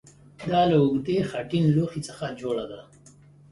[0.49, 2.81] دا له اوږدې خټین لوښي څخه جوړه ده